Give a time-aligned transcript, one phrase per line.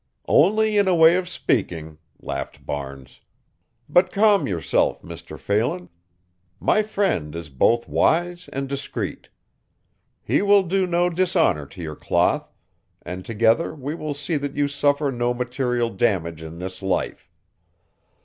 [0.27, 3.21] "Only in a way of speaking," laughed Barnes.
[3.87, 5.37] "But calm yourself, Mr.
[5.37, 5.89] Phelan,
[6.59, 9.29] my friend is both wise and discreet.
[10.23, 12.51] He will do no dishonor to your cloth,
[13.03, 17.29] and together we will see that you suffer no material damage in this life.